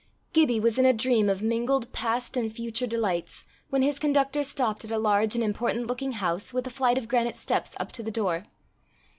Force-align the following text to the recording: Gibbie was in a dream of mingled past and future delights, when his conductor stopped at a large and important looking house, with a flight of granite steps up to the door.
Gibbie 0.33 0.59
was 0.59 0.79
in 0.79 0.85
a 0.87 0.93
dream 0.93 1.29
of 1.29 1.43
mingled 1.43 1.93
past 1.93 2.35
and 2.35 2.51
future 2.51 2.87
delights, 2.87 3.45
when 3.69 3.83
his 3.83 3.99
conductor 3.99 4.43
stopped 4.43 4.83
at 4.83 4.89
a 4.89 4.97
large 4.97 5.35
and 5.35 5.43
important 5.43 5.85
looking 5.85 6.13
house, 6.13 6.51
with 6.51 6.65
a 6.65 6.71
flight 6.71 6.97
of 6.97 7.07
granite 7.07 7.35
steps 7.35 7.75
up 7.79 7.91
to 7.91 8.01
the 8.01 8.09
door. 8.09 8.43